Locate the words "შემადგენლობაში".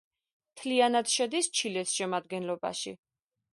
1.99-2.97